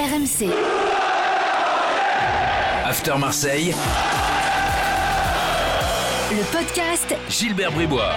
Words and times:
RMC. 0.00 0.48
After 2.86 3.18
Marseille, 3.18 3.74
Le 6.30 6.56
podcast 6.56 7.14
Gilbert 7.28 7.70
Bribois. 7.72 8.14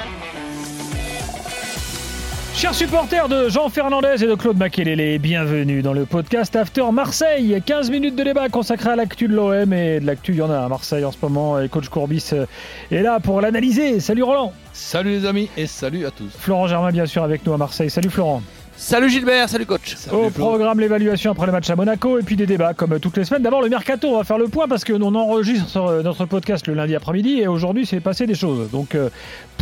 Chers 2.56 2.74
supporters 2.74 3.28
de 3.28 3.50
Jean 3.50 3.68
Fernandez 3.68 4.24
et 4.24 4.28
de 4.28 4.36
Claude 4.36 4.56
Makelele, 4.56 5.20
bienvenue 5.20 5.82
dans 5.82 5.92
le 5.92 6.06
podcast 6.06 6.56
After 6.56 6.86
Marseille. 6.94 7.62
15 7.66 7.92
minutes 7.92 8.16
de 8.16 8.24
débat 8.24 8.48
consacré 8.48 8.92
à 8.92 8.96
l'actu 8.96 9.28
de 9.28 9.36
l'OM 9.36 9.74
et 9.74 10.00
de 10.00 10.06
l'actu, 10.06 10.32
il 10.32 10.38
y 10.38 10.42
en 10.42 10.50
a 10.50 10.60
à 10.60 10.70
Marseille 10.70 11.04
en 11.04 11.12
ce 11.12 11.18
moment. 11.22 11.60
Et 11.60 11.68
coach 11.68 11.90
Courbis 11.90 12.30
euh, 12.32 12.46
est 12.92 13.02
là 13.02 13.20
pour 13.20 13.42
l'analyser. 13.42 14.00
Salut 14.00 14.24
Roland. 14.24 14.54
Salut 14.72 15.20
les 15.20 15.26
amis 15.26 15.50
et 15.58 15.68
salut 15.68 16.06
à 16.06 16.12
tous. 16.12 16.32
Florent 16.40 16.68
Germain, 16.68 16.92
bien 16.92 17.08
sûr, 17.08 17.24
avec 17.24 17.46
nous 17.46 17.52
à 17.52 17.58
Marseille. 17.58 17.90
Salut 17.90 18.10
Florent. 18.10 18.42
Salut 18.76 19.10
Gilbert, 19.10 19.50
salut 19.50 19.68
coach. 19.68 19.96
Au 20.12 20.30
programme, 20.32 20.80
l'évaluation 20.80 21.32
après 21.32 21.46
le 21.46 21.52
match 21.52 21.70
à 21.70 21.76
Monaco 21.76 22.18
et 22.18 22.24
puis 22.24 22.36
des 22.36 22.48
débats 22.48 22.74
comme 22.74 23.00
toutes 23.00 23.18
les 23.18 23.24
semaines. 23.24 23.44
D'abord, 23.44 23.62
le 23.62 23.70
mercato, 23.70 24.08
on 24.10 24.18
va 24.18 24.24
faire 24.24 24.40
le 24.40 24.48
point 24.48 24.68
parce 24.68 24.84
que 24.84 24.94
on 24.94 25.16
enregistre 25.16 25.78
euh, 25.78 26.02
notre 26.02 26.26
podcast 26.26 26.68
le 26.68 26.74
lundi 26.74 26.96
après-midi 26.96 27.40
et 27.40 27.48
aujourd'hui, 27.48 27.86
c'est 27.86 28.00
passé 28.00 28.26
des 28.26 28.36
choses. 28.36 28.72
Donc, 28.72 28.96
euh, 28.96 29.10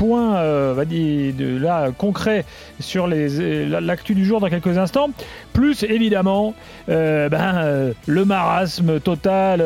point 0.01 0.37
euh, 0.37 0.73
va 0.75 0.85
dire, 0.85 1.33
de, 1.33 1.57
là, 1.57 1.91
concret 1.95 2.43
sur 2.79 3.05
les, 3.05 3.67
l'actu 3.67 4.15
du 4.15 4.25
jour 4.25 4.39
dans 4.39 4.49
quelques 4.49 4.77
instants. 4.77 5.11
Plus, 5.53 5.83
évidemment, 5.83 6.55
euh, 6.89 7.29
ben, 7.29 7.55
euh, 7.57 7.93
le 8.07 8.25
marasme 8.25 8.99
total 8.99 9.61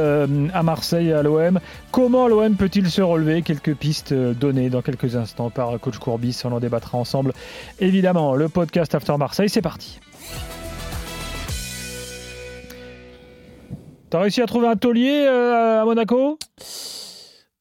à 0.53 0.63
Marseille, 0.63 1.13
à 1.13 1.23
l'OM. 1.23 1.59
Comment 1.95 2.27
l'OM 2.27 2.57
peut-il 2.57 2.91
se 2.91 3.01
relever? 3.01 3.41
Quelques 3.41 3.73
pistes 3.73 4.11
euh, 4.11 4.33
données 4.33 4.69
dans 4.69 4.81
quelques 4.81 5.15
instants 5.15 5.49
par 5.49 5.79
coach 5.79 5.97
Courbis. 5.97 6.41
On 6.43 6.51
en 6.51 6.59
débattra 6.59 6.97
ensemble. 6.97 7.31
Évidemment, 7.79 8.35
le 8.35 8.49
podcast 8.49 8.93
After 8.93 9.15
Marseille, 9.17 9.47
c'est 9.47 9.61
parti. 9.61 10.01
T'as 14.09 14.19
réussi 14.19 14.41
à 14.41 14.45
trouver 14.45 14.67
un 14.67 14.75
taulier 14.75 15.25
euh, 15.25 15.83
à 15.83 15.85
Monaco? 15.85 16.37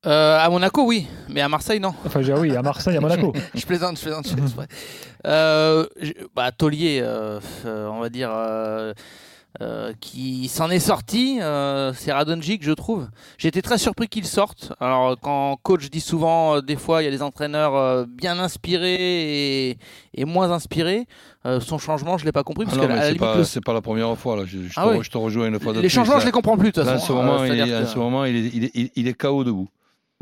Euh, 0.05 0.39
à 0.39 0.51
Monaco, 0.51 0.85
oui, 0.85 1.07
mais 1.29 1.41
à 1.41 1.49
Marseille, 1.49 1.79
non. 1.79 1.95
Enfin, 2.05 2.21
oui, 2.37 2.57
à 2.57 2.63
Marseille, 2.63 2.97
à 2.97 3.01
Monaco. 3.01 3.33
je 3.55 3.65
plaisante, 3.65 3.99
je 3.99 4.03
plaisante, 4.03 4.29
je 4.29 4.35
fais 4.35 4.43
exprès. 4.43 4.67
Euh, 5.29 5.87
bah, 6.35 6.51
Taulier, 6.51 7.01
euh, 7.03 7.39
euh, 7.65 7.87
on 7.87 8.01
va 8.01 8.09
dire, 8.09 8.31
euh, 9.61 9.93
qui 10.01 10.49
s'en 10.49 10.69
est 10.71 10.81
sorti, 10.81 11.39
euh, 11.41 11.93
c'est 11.95 12.13
Radonjic, 12.13 12.63
je 12.65 12.73
trouve. 12.73 13.07
J'ai 13.39 13.49
été 13.49 13.63
très 13.63 13.79
surpris 13.79 14.09
qu'il 14.09 14.25
sorte. 14.27 14.73
Alors, 14.81 15.17
quand 15.21 15.57
coach 15.63 15.91
dit 15.91 16.01
souvent, 16.01 16.57
euh, 16.57 16.61
des 16.61 16.77
fois, 16.77 17.03
il 17.03 17.05
y 17.05 17.09
a 17.09 17.11
des 17.13 17.23
entraîneurs 17.23 17.75
euh, 17.77 18.05
bien 18.09 18.39
inspirés 18.41 19.69
et, 19.71 19.79
et 20.15 20.25
moins 20.25 20.51
inspirés. 20.51 21.07
Son 21.61 21.77
changement, 21.79 22.17
je 22.17 22.25
l'ai 22.25 22.33
pas 22.33 22.43
compris. 22.43 22.65
Ah 22.67 22.71
Parce 22.75 22.89
non, 22.89 22.89
que 22.89 23.03
c'est 23.03 23.19
pas, 23.19 23.37
le- 23.37 23.61
pas 23.61 23.73
la 23.75 23.83
première 23.83 24.17
fois. 24.17 24.35
Là. 24.35 24.45
Je, 24.47 24.61
je 24.67 24.73
Ah 24.77 24.85
te, 24.87 24.97
oui. 24.97 24.99
je 25.05 25.11
te 25.11 25.19
rejoins 25.19 25.47
une 25.49 25.61
fois 25.61 25.73
de 25.75 25.79
les 25.81 25.83
plus. 25.89 25.91
changements, 25.91 26.15
là. 26.15 26.21
je 26.21 26.27
les 26.27 26.33
comprends 26.33 26.57
plus 26.57 26.69
de 26.73 26.81
toute 26.81 26.85
en 26.89 26.93
façon. 26.93 27.07
ce 27.09 27.13
moment, 27.13 27.45
il, 27.45 27.53
c'est-à-dire 27.53 27.77
est, 27.77 27.81
en 27.81 27.83
que- 27.83 27.89
ce 27.91 27.99
moment 27.99 28.25
il, 28.25 28.35
est, 28.37 28.51
il, 28.55 28.65
est, 28.65 28.93
il 28.97 29.09
est 29.09 29.13
KO 29.15 29.45
debout. 29.45 29.69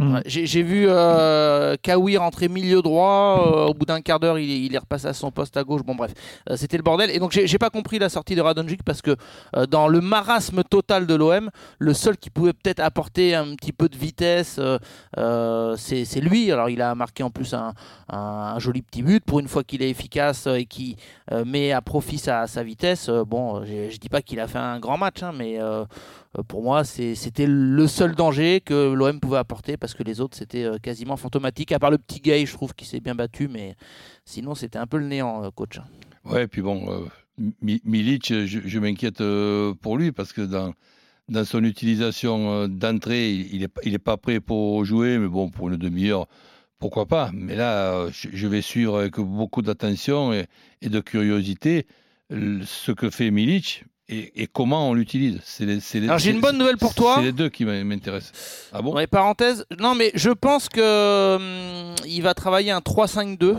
Mm. 0.03 0.21
J'ai 0.27 0.63
vu 0.63 0.87
euh, 0.89 1.77
Kawi 1.83 2.17
rentrer 2.17 2.49
milieu 2.49 2.83
droit. 2.83 3.45
euh, 3.47 3.67
au 3.67 3.75
bout 3.75 3.85
d'un 3.87 4.01
quart 4.01 4.19
d'heure, 4.21 4.39
il, 4.39 4.51
est- 4.51 4.61
il 4.67 4.75
est 4.75 4.79
repassé 4.79 5.07
à 5.07 5.13
son 5.13 5.31
poste 5.31 5.57
à 5.57 5.65
gauche. 5.65 5.83
Bon, 5.83 5.95
bref, 5.95 6.13
euh, 6.51 6.57
c'était 6.57 6.77
le 6.77 6.83
bordel. 6.83 7.11
Et 7.11 7.19
donc, 7.19 7.33
j'ai 7.33 7.59
pas 7.59 7.71
compris 7.71 7.99
la 7.99 8.09
sortie 8.09 8.35
de 8.35 8.41
Radonjic 8.41 8.83
parce 8.83 9.03
que 9.03 9.17
dans 9.71 9.89
le 9.89 10.01
marasme 10.01 10.63
total 10.65 11.07
de 11.07 11.15
l'OM, 11.15 11.51
le 11.79 11.95
seul 11.95 12.17
qui 12.17 12.31
pouvait 12.31 12.53
peut-être 12.53 12.81
apporter 12.81 13.35
un 13.35 13.55
petit 13.55 13.73
peu 13.73 13.89
de 13.89 13.97
vitesse, 13.97 14.59
c'est 15.17 16.21
lui. 16.21 16.51
Alors, 16.53 16.69
il 16.69 16.83
a 16.83 16.95
marqué 16.95 17.23
en 17.23 17.31
plus 17.31 17.55
un, 17.55 17.73
un- 18.09 18.53
un 18.55 18.59
joli 18.59 18.83
petit 18.83 19.03
but 19.03 19.25
pour 19.25 19.41
une 19.41 19.49
fois 19.49 19.63
qu'il 19.65 19.83
est 19.83 19.91
efficace 19.91 20.47
et 20.47 20.65
qui 20.67 20.97
met 21.47 21.73
à 21.73 21.81
profit 21.81 22.19
sa, 22.19 22.47
sa 22.47 22.63
vitesse. 22.63 23.09
bon, 23.09 23.65
je 23.65 23.97
dis 23.99 24.09
pas 24.09 24.23
qu'il 24.23 24.41
a 24.41 24.49
fait 24.49 24.59
un 24.59 24.79
grand 24.81 24.99
match, 24.99 25.23
hein, 25.23 25.33
mais 25.37 25.59
pour 26.49 26.63
moi, 26.63 26.85
c'était 26.85 27.47
le 27.47 27.87
seul 27.87 28.15
danger 28.15 28.61
que 28.61 28.93
l'OM 28.93 29.21
pouvait 29.21 29.39
apporter 29.39 29.77
parce 29.77 29.95
que 29.95 30.03
les 30.03 30.21
autres, 30.21 30.37
c'était 30.37 30.65
euh, 30.65 30.79
quasiment 30.79 31.17
fantomatique. 31.17 31.73
À 31.73 31.79
part 31.79 31.91
le 31.91 31.99
petit 31.99 32.21
Gay, 32.21 32.47
je 32.47 32.53
trouve 32.55 32.75
qu'il 32.75 32.87
s'est 32.87 33.01
bien 33.01 33.15
battu, 33.15 33.49
mais 33.49 33.75
sinon, 34.25 34.55
c'était 34.55 34.79
un 34.79 34.87
peu 34.87 34.97
le 34.99 35.07
néant, 35.07 35.45
euh, 35.45 35.51
coach. 35.51 35.79
Ouais, 36.25 36.47
puis 36.47 36.63
bon, 36.63 36.91
euh, 36.91 37.07
Mi- 37.61 37.81
Milic, 37.85 38.33
je, 38.47 38.79
m'inquiète 38.79 39.21
euh, 39.21 39.75
pour 39.75 39.97
lui 39.97 40.13
parce 40.13 40.33
que 40.33 40.43
dans, 40.43 40.75
son 41.45 41.65
utilisation 41.65 42.53
euh, 42.53 42.67
d'entrée, 42.69 43.31
il 43.31 43.61
n'est 43.61 43.95
est 43.95 43.99
pas 43.99 44.17
prêt 44.17 44.41
pour 44.41 44.85
jouer, 44.85 45.19
mais 45.19 45.29
bon, 45.29 45.51
pour 45.51 45.69
une 45.69 45.77
demi-heure, 45.77 46.27
pourquoi 46.79 47.07
pas. 47.07 47.31
Mais 47.33 47.57
là, 47.57 47.95
euh, 47.95 48.11
je, 48.13 48.47
vais 48.47 48.63
suivre 48.63 48.99
avec 48.99 49.19
beaucoup 49.19 49.63
d'attention 49.63 50.33
et, 50.33 50.47
de 50.83 51.01
curiosité 51.01 51.87
ce 52.31 52.93
que 52.93 53.11
fait 53.11 53.31
Milic 53.31 53.85
et, 54.09 54.43
et 54.43 54.47
comment 54.47 54.91
on 54.91 54.95
l'utilise? 54.95 55.41
Les- 55.61 55.67
les- 56.01 56.07
Alors, 56.07 56.19
j'ai 56.19 56.31
une 56.33 56.41
bonne 56.41 56.59
nouvelle 56.59 56.77
pour 56.77 56.95
toi. 56.95 57.15
C'est 57.17 57.23
les 57.23 57.33
deux 57.33 57.49
qui 57.49 57.65
m'intéressent. 57.65 58.69
Ah 58.73 58.83
bon? 58.83 58.95
Ouais, 58.95 59.07
parenthèse. 59.07 59.65
Non, 59.79 59.95
mais 59.95 60.11
je 60.15 60.31
pense 60.31 60.69
que 60.69 61.37
hum, 61.37 61.95
il 62.07 62.21
va 62.23 62.35
travailler 62.35 62.71
un 62.73 62.81
3-5-2 62.81 63.57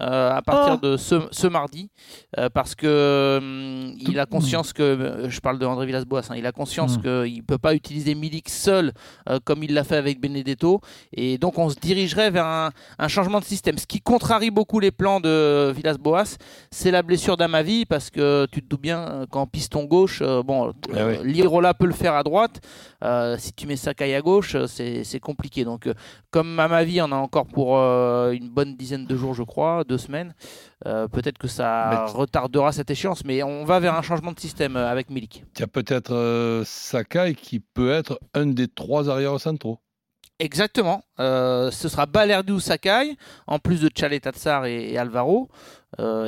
euh, 0.00 0.30
à 0.36 0.42
partir 0.42 0.78
Oh. 0.82 0.86
de 0.86 0.96
ce, 0.96 1.16
ce 1.30 1.46
mardi, 1.46 1.90
euh, 2.38 2.48
parce 2.52 2.74
que 2.74 3.38
hum, 3.40 3.94
il 3.98 4.18
a 4.18 4.26
conscience 4.26 4.72
que, 4.72 4.82
euh, 4.82 5.28
je 5.30 5.40
parle 5.40 5.58
de 5.58 5.66
André 5.66 5.86
Villas-Boas, 5.86 6.22
hein, 6.30 6.34
il 6.36 6.46
a 6.46 6.52
conscience 6.52 6.98
Mm. 6.98 7.02
qu'il 7.02 7.36
ne 7.38 7.42
peut 7.42 7.58
pas 7.58 7.74
utiliser 7.74 8.14
Milik 8.14 8.48
seul 8.48 8.92
euh, 9.28 9.38
comme 9.44 9.62
il 9.62 9.74
l'a 9.74 9.84
fait 9.84 9.96
avec 9.96 10.20
Benedetto, 10.20 10.80
et 11.12 11.38
donc 11.38 11.58
on 11.58 11.68
se 11.70 11.76
dirigerait 11.78 12.30
vers 12.30 12.46
un, 12.46 12.70
un 12.98 13.08
changement 13.08 13.40
de 13.40 13.44
système. 13.44 13.78
Ce 13.78 13.86
qui 13.86 14.00
contrarie 14.00 14.50
beaucoup 14.50 14.80
les 14.80 14.90
plans 14.90 15.20
de 15.20 15.72
Villas-Boas, 15.74 16.36
c'est 16.70 16.90
la 16.90 17.02
blessure 17.02 17.36
d'Amavi, 17.36 17.84
parce 17.86 18.10
que 18.10 18.46
tu 18.52 18.62
te 18.62 18.68
doutes 18.68 18.80
bien 18.80 19.26
qu'en 19.30 19.46
piston 19.46 19.84
gauche, 19.84 20.22
bon, 20.44 20.72
oui. 20.92 21.18
Lirola 21.24 21.74
peut 21.74 21.86
le 21.86 21.92
faire 21.92 22.14
à 22.14 22.22
droite, 22.22 22.60
si 23.38 23.52
tu 23.52 23.66
mets 23.66 23.76
Sakai 23.76 24.14
à 24.14 24.20
gauche, 24.20 24.56
c'est 24.66 25.20
compliqué. 25.20 25.64
Donc, 25.64 25.88
comme 26.30 26.58
à 26.60 26.68
ma 26.68 26.84
vie, 26.84 27.00
on 27.02 27.12
a 27.12 27.16
encore 27.16 27.46
pour 27.46 27.76
une 27.78 28.48
bonne 28.48 28.76
dizaine 28.76 29.06
de 29.06 29.16
jours, 29.16 29.34
je 29.34 29.42
crois, 29.42 29.84
deux 29.90 29.98
semaines. 29.98 30.34
euh, 30.86 31.08
Peut-être 31.08 31.36
que 31.38 31.48
ça 31.48 31.70
Mais- 32.06 32.12
retardera 32.12 32.72
cette 32.72 32.90
échéance, 32.90 33.24
mais 33.24 33.42
on 33.42 33.64
va 33.64 33.80
vers 33.80 33.94
un 33.94 34.02
changement 34.02 34.32
de 34.32 34.40
système 34.40 34.76
euh, 34.76 34.88
avec 34.90 35.10
Milik. 35.10 35.44
Il 35.56 35.60
y 35.60 35.64
a 35.64 35.66
peut-être 35.66 36.14
euh, 36.14 36.62
Sakai 36.64 37.34
qui 37.34 37.60
peut 37.60 37.90
être 37.92 38.18
un 38.34 38.46
des 38.46 38.68
trois 38.68 39.10
arrières 39.10 39.38
centraux. 39.40 39.78
Exactement. 40.38 41.02
Euh, 41.18 41.70
ce 41.70 41.88
sera 41.90 42.06
Balerdi 42.06 42.52
ou 42.52 42.60
Sakai, 42.60 43.16
en 43.46 43.58
plus 43.58 43.80
de 43.82 43.90
Chalet 43.94 44.22
Tatsar 44.22 44.64
et, 44.64 44.92
et 44.92 44.96
Alvaro. 44.98 45.48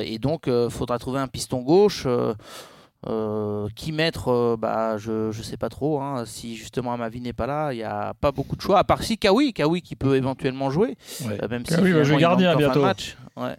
Et 0.01 0.19
donc, 0.19 0.43
il 0.47 0.67
faudra 0.69 0.99
trouver 0.99 1.19
un 1.19 1.27
piston 1.27 1.61
gauche. 1.63 2.05
Euh, 3.07 3.67
qui 3.75 3.91
mettre, 3.91 4.29
euh, 4.31 4.55
bah, 4.57 4.97
je 4.97 5.27
ne 5.27 5.43
sais 5.43 5.57
pas 5.57 5.69
trop. 5.69 5.99
hein. 6.01 6.23
si 6.25 6.55
justement 6.55 6.93
Amavi 6.93 7.21
n'est 7.21 7.33
pas 7.33 7.47
là, 7.47 7.73
il 7.73 7.77
n'y 7.77 7.83
a 7.83 8.13
pas 8.19 8.31
beaucoup 8.31 8.55
de 8.55 8.61
choix. 8.61 8.79
À 8.79 8.83
part 8.83 9.03
si 9.03 9.17
Kawi, 9.17 9.53
Kawi 9.53 9.81
qui 9.81 9.95
peut 9.95 10.15
éventuellement 10.15 10.69
jouer. 10.69 10.95
Ouais. 11.25 11.37
Euh, 11.41 11.47
même 11.49 11.65
si 11.65 11.73
va 11.75 12.03
jouer 12.03 12.17
gardien 12.17 12.55
bientôt. 12.55 12.81
match. 12.81 13.17
Ouais. 13.35 13.55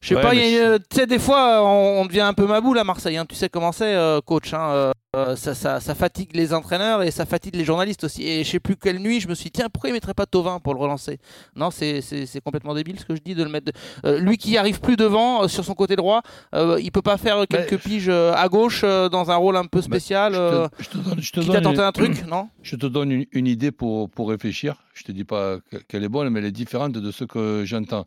Je 0.00 0.08
sais 0.08 0.14
Ouais, 0.16 0.22
pas, 0.22 0.30
tu 0.32 0.96
sais, 0.96 1.06
des 1.06 1.18
fois, 1.18 1.62
on, 1.64 2.02
on 2.02 2.04
devient 2.06 2.20
un 2.20 2.34
peu 2.34 2.46
maboule 2.46 2.78
à 2.78 2.84
Marseille. 2.84 3.16
hein. 3.16 3.24
Tu 3.26 3.34
sais 3.34 3.48
comment 3.48 3.72
c'est, 3.72 3.96
coach. 4.26 4.52
hein. 4.52 4.92
Euh, 5.14 5.36
ça, 5.36 5.54
ça, 5.54 5.78
ça 5.80 5.94
fatigue 5.94 6.30
les 6.34 6.52
entraîneurs 6.52 7.02
et 7.02 7.10
ça 7.10 7.24
fatigue 7.24 7.54
les 7.54 7.64
journalistes 7.64 8.04
aussi. 8.04 8.26
Et 8.26 8.42
je 8.44 8.50
sais 8.50 8.60
plus 8.60 8.76
quelle 8.76 8.98
nuit, 8.98 9.20
je 9.20 9.28
me 9.28 9.34
suis 9.34 9.44
dit, 9.44 9.52
tiens, 9.52 9.68
pourquoi 9.72 9.90
il 9.90 9.92
mettrait 9.92 10.14
pas 10.14 10.26
Tovin 10.26 10.58
pour 10.58 10.74
le 10.74 10.80
relancer? 10.80 11.18
Non, 11.54 11.70
c'est 11.70 12.00
complètement 12.44 12.74
débile 12.74 12.98
ce 12.98 13.04
que 13.04 13.14
je 13.14 13.20
dis 13.22 13.34
de 13.34 13.44
le 13.44 13.48
mettre. 13.50 13.66
de- 13.66 13.72
Euh, 14.04 14.18
lui 14.18 14.36
qui 14.36 14.56
arrive 14.56 14.80
plus 14.80 14.96
devant, 14.96 15.44
euh, 15.44 15.48
sur 15.48 15.64
son 15.64 15.74
côté 15.74 15.94
droit, 15.96 16.22
il 16.52 16.90
peut 16.92 17.02
pas 17.02 17.16
faire 17.16 17.46
quelques 17.48 17.78
piges 17.78 18.08
euh, 18.08 18.32
à 18.34 18.48
gauche 18.48 18.82
dans 18.82 19.30
un 19.30 19.36
rôle 19.36 19.56
un 19.56 19.66
peu 19.66 19.80
spécial. 19.82 20.34
Je 20.34 20.38
te, 20.68 20.82
je 20.82 20.88
te 20.88 20.98
donne, 20.98 21.20
je 21.20 21.32
te 21.32 21.40
une- 21.40 21.80
un 21.80 21.92
truc, 21.92 22.26
non? 22.26 22.48
Je 22.62 22.76
te 22.76 22.86
donne 22.86 23.12
une, 23.12 23.26
une 23.32 23.46
idée 23.46 23.70
pour, 23.70 24.10
pour 24.10 24.28
réfléchir. 24.30 24.76
Je 24.94 25.04
te 25.04 25.12
dis 25.12 25.24
pas 25.24 25.58
que- 25.70 25.76
qu'elle 25.76 26.02
est 26.04 26.08
bonne, 26.08 26.28
mais 26.30 26.40
elle 26.40 26.46
est 26.46 26.50
différente 26.52 26.92
de 26.92 27.10
ce 27.10 27.24
que 27.24 27.62
j'entends. 27.64 28.06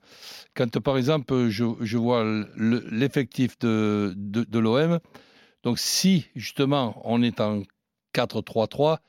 Quand, 0.56 0.79
par 0.79 0.97
exemple, 0.97 1.47
je, 1.50 1.66
je 1.81 1.97
vois 1.97 2.24
le- 2.24 2.85
l'effectif 2.91 3.57
de, 3.59 4.13
de, 4.16 4.44
de 4.44 4.59
l'OM, 4.59 5.00
donc 5.68 5.80
si 5.80 6.28
justement 6.34 7.02
on 7.04 7.22
est 7.22 7.42
en 7.42 7.62
4-3-3, 8.16 9.00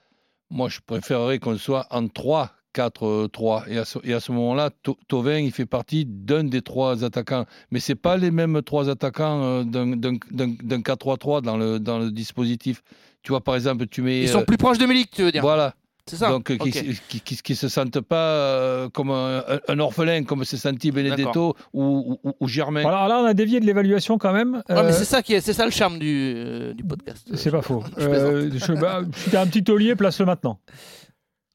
moi 0.51 0.69
je 0.69 0.81
préférerais 0.85 1.39
qu'on 1.39 1.57
soit 1.57 1.87
en 1.91 2.07
3-4-3. 2.07 3.69
Et 3.69 3.79
à 3.79 3.85
ce, 3.85 4.01
et 4.03 4.13
à 4.13 4.19
ce 4.19 4.33
moment-là, 4.33 4.71
To- 4.83 4.99
Thauvin, 5.07 5.39
il 5.39 5.53
fait 5.53 5.67
partie 5.67 6.05
d'un 6.05 6.43
des 6.43 6.63
trois 6.63 7.05
attaquants. 7.05 7.47
Mais 7.71 7.79
ce 7.79 7.93
pas 7.93 8.17
les 8.17 8.33
mêmes 8.33 8.61
trois 8.63 8.89
attaquants 8.89 9.41
euh, 9.45 9.63
d'un 9.63 10.81
4-3-3 10.81 11.43
dans 11.43 11.57
le, 11.57 11.79
dans 11.79 12.01
le 12.01 12.11
dispositif. 12.11 12.83
Tu 13.23 13.31
vois, 13.31 13.41
par 13.41 13.55
exemple, 13.55 13.87
tu 13.87 14.03
mets. 14.03 14.23
Ils 14.23 14.29
sont 14.29 14.41
euh, 14.41 14.45
plus 14.45 14.57
proches 14.57 14.79
de 14.79 14.87
Milik, 14.87 15.13
tu 15.13 15.23
veux 15.23 15.31
dire 15.31 15.43
Voilà. 15.43 15.75
C'est 16.09 16.17
ça 16.17 16.31
Donc, 16.31 16.51
euh, 16.51 16.57
qui, 16.57 16.69
Ok. 16.69 16.85
qui, 17.09 17.21
qui, 17.21 17.37
qui 17.37 17.55
se 17.57 17.69
sentent 17.69 18.01
pas 18.01 18.17
euh, 18.17 18.89
comme 18.89 19.11
un, 19.11 19.43
un 19.69 19.79
orphelin, 19.79 20.25
comme 20.25 20.45
s'est 20.45 20.57
senti 20.57 20.91
Benedetto 20.91 21.55
ou, 21.73 22.19
ou, 22.25 22.33
ou 22.41 22.49
Germain. 22.49 22.81
Alors 22.85 23.09
là, 23.09 23.19
on 23.21 23.25
a 23.27 23.35
dévié 23.35 23.61
de 23.61 23.67
l'évaluation 23.67 24.19
quand 24.19 24.33
même. 24.33 24.55
Ouais, 24.55 24.63
mais 24.69 24.79
Euh, 24.79 24.93
c'est 24.93 25.05
ça 25.05 25.23
qui 25.23 25.35
est, 25.35 25.41
c'est 25.41 25.53
ça 25.53 25.65
le 25.65 25.71
charme 25.71 25.99
du, 25.99 26.33
euh, 26.37 26.75
du 26.75 26.85
podcast. 26.85 27.29
c'est 27.35 27.51
pas 27.51 27.63
faux. 27.63 27.83
Je 27.99 28.05
Euh, 28.07 28.51
je, 28.55 28.73
bah, 28.73 29.03
si 29.15 29.31
t'as 29.31 29.43
un 29.43 29.47
petit 29.47 29.63
taulier, 29.65 29.95
place-le 29.95 30.27
maintenant. 30.27 30.59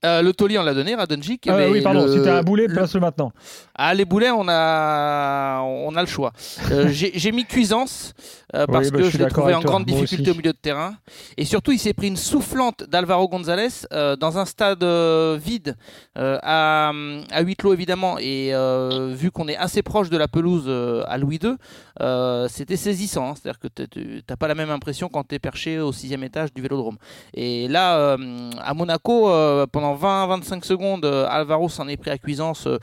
Euh, 0.05 0.21
le 0.21 0.33
taulier, 0.33 0.57
on 0.59 0.63
l'a 0.63 0.73
donné, 0.73 0.95
Radonjic. 0.95 1.47
Ah 1.47 1.55
mais 1.55 1.69
oui, 1.69 1.81
pardon, 1.81 2.05
le- 2.05 2.11
si 2.13 2.21
t'as 2.21 2.39
un 2.39 2.43
boulet, 2.43 2.67
le- 2.67 2.73
place-le 2.73 2.99
maintenant. 2.99 3.31
Ah, 3.75 3.93
les 3.93 4.05
boulets, 4.05 4.31
on 4.31 4.45
a, 4.49 5.61
on 5.61 5.95
a 5.95 6.01
le 6.01 6.07
choix. 6.07 6.31
Euh, 6.71 6.87
J'ai 6.91 7.31
mis 7.31 7.45
Cuisance 7.45 8.13
euh, 8.55 8.65
parce 8.67 8.91
bah, 8.91 8.99
que 8.99 9.09
je 9.09 9.17
l'ai 9.17 9.27
trouvé 9.27 9.53
en 9.53 9.61
toi, 9.61 9.69
grande 9.71 9.85
difficulté 9.85 10.23
aussi. 10.23 10.31
au 10.31 10.35
milieu 10.35 10.51
de 10.51 10.57
terrain. 10.57 10.95
Et 11.37 11.45
surtout, 11.45 11.71
il 11.71 11.79
s'est 11.79 11.93
pris 11.93 12.07
une 12.07 12.17
soufflante 12.17 12.83
d'Alvaro 12.83 13.27
González 13.29 13.69
euh, 13.93 14.15
dans 14.15 14.37
un 14.37 14.45
stade 14.45 14.83
vide, 14.83 15.75
à, 16.15 16.91
à 17.31 17.41
huis 17.41 17.55
clos 17.55 17.73
évidemment. 17.73 18.17
Et 18.19 18.51
vu 19.13 19.31
qu'on 19.31 19.47
est 19.47 19.57
assez 19.57 19.81
proche 19.81 20.09
de 20.09 20.17
la 20.17 20.27
pelouse 20.27 20.69
à 21.07 21.17
Louis 21.17 21.39
II, 21.41 21.55
c'était 22.49 22.77
saisissant. 22.77 23.29
hein. 23.31 23.33
C'est-à-dire 23.41 23.59
que 23.59 23.67
t'es- 23.67 23.87
tu 23.87 24.21
n'as 24.29 24.35
pas 24.35 24.47
la 24.47 24.55
même 24.55 24.69
impression 24.69 25.09
quand 25.09 25.27
tu 25.27 25.35
es 25.35 25.39
perché 25.39 25.79
au 25.79 25.91
sixième 25.91 26.23
étage 26.23 26.53
du 26.53 26.61
vélodrome. 26.61 26.97
Et 27.33 27.67
là, 27.67 28.17
à 28.61 28.73
Monaco, 28.73 29.29
euh, 29.29 29.65
pendant 29.97 30.37
20-25 30.39 30.63
secondes, 30.65 31.05
euh, 31.05 31.25
Alvaro 31.29 31.69
s'en 31.69 31.87
est 31.87 31.97
pris 31.97 32.11
à 32.11 32.17
Cuisance. 32.17 32.67
euh, 32.67 32.77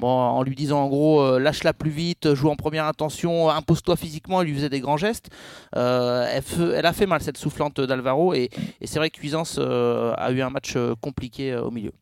Bon, 0.00 0.08
en 0.08 0.42
lui 0.42 0.56
disant 0.56 0.80
en 0.82 0.88
gros, 0.88 1.20
euh, 1.22 1.38
lâche-la 1.38 1.72
plus 1.72 1.90
vite, 1.92 2.34
joue 2.34 2.48
en 2.48 2.56
première 2.56 2.84
intention, 2.86 3.48
impose-toi 3.48 3.94
physiquement, 3.94 4.42
il 4.42 4.48
lui 4.48 4.54
faisait 4.56 4.68
des 4.68 4.80
grands 4.80 4.96
gestes. 4.96 5.28
Euh, 5.76 6.26
elle, 6.32 6.42
fe- 6.42 6.72
elle 6.74 6.84
a 6.86 6.92
fait 6.92 7.06
mal 7.06 7.20
cette 7.20 7.36
soufflante 7.38 7.80
d'Alvaro 7.80 8.34
et, 8.34 8.50
et 8.80 8.86
c'est 8.88 8.98
vrai 8.98 9.08
que 9.10 9.18
Cuisance 9.18 9.56
euh, 9.60 10.12
a 10.16 10.32
eu 10.32 10.42
un 10.42 10.50
match 10.50 10.76
compliqué 11.00 11.52
euh, 11.52 11.62
au 11.62 11.70
milieu. 11.70 11.92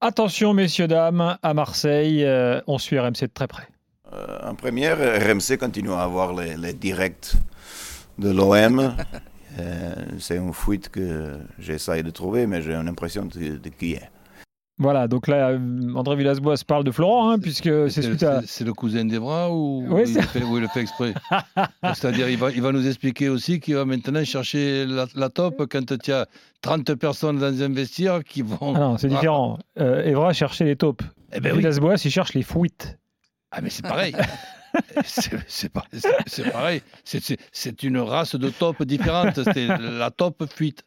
Attention, 0.00 0.54
messieurs, 0.54 0.88
dames, 0.88 1.36
à 1.42 1.52
Marseille, 1.52 2.24
euh, 2.24 2.62
on 2.66 2.78
suit 2.78 2.98
RMC 2.98 3.20
de 3.20 3.26
très 3.34 3.46
près. 3.48 3.68
Euh, 4.14 4.48
en 4.48 4.54
première, 4.54 4.96
RMC 4.96 5.58
continue 5.60 5.92
à 5.92 6.04
avoir 6.04 6.32
les, 6.32 6.56
les 6.56 6.72
directs 6.72 7.34
de 8.18 8.30
l'OM. 8.30 8.96
Euh, 9.58 9.94
c'est 10.18 10.36
une 10.36 10.52
fuite 10.52 10.88
que 10.88 11.38
j'essaye 11.58 12.02
de 12.02 12.10
trouver, 12.10 12.46
mais 12.46 12.62
j'ai 12.62 12.72
l'impression 12.72 13.26
de, 13.26 13.56
de 13.56 13.68
qui 13.68 13.92
est. 13.92 14.10
Voilà, 14.78 15.06
donc 15.06 15.28
là, 15.28 15.50
André 15.94 16.16
Villas-Boas 16.16 16.56
parle 16.66 16.82
de 16.82 16.90
Florent, 16.90 17.30
hein, 17.30 17.38
puisque 17.38 17.68
c'est 17.90 18.02
suite 18.02 18.22
à. 18.22 18.40
c'est- 18.40 18.46
c'est 18.48 18.64
le 18.64 18.72
cousin 18.72 19.04
d'Evra 19.04 19.52
ou, 19.52 19.84
Oui, 19.88 20.02
ou 20.02 20.06
il 20.08 20.22
fait, 20.22 20.42
ou 20.42 20.56
il 20.56 20.62
le 20.62 20.68
fait 20.68 20.80
exprès 20.80 21.12
C'est-à-dire, 21.94 22.28
il 22.30 22.38
va, 22.38 22.50
il 22.50 22.62
va 22.62 22.72
nous 22.72 22.84
expliquer 22.86 23.28
aussi 23.28 23.60
qu'il 23.60 23.74
va 23.74 23.84
maintenant 23.84 24.24
chercher 24.24 24.86
la, 24.86 25.06
la 25.14 25.28
top 25.28 25.66
quand 25.70 25.96
tu 25.98 26.12
as 26.12 26.26
30 26.62 26.94
personnes 26.94 27.38
dans 27.38 27.62
un 27.62 27.68
vestiaire 27.72 28.24
qui 28.24 28.42
vont. 28.42 28.74
Ah 28.74 28.78
non, 28.80 28.98
c'est 28.98 29.08
différent. 29.08 29.58
Euh, 29.78 30.02
Evra 30.04 30.32
cherchait 30.32 30.64
les 30.64 30.76
taupes. 30.76 31.02
Eh 31.34 31.40
ben 31.40 31.52
oui. 31.52 31.58
Villas-Boas, 31.58 31.96
il 32.04 32.10
cherche 32.10 32.32
les 32.34 32.42
fuites. 32.42 32.98
Ah, 33.52 33.60
mais 33.62 33.68
c'est 33.70 33.82
pareil. 33.82 34.16
C'est 35.04 35.68
pareil. 36.50 36.82
C'est 37.04 37.82
une 37.82 37.98
race 37.98 38.36
de 38.36 38.50
top 38.50 38.82
différente. 38.82 39.40
C'est 39.52 39.66
la 39.66 40.10
top 40.10 40.44
fuite. 40.52 40.84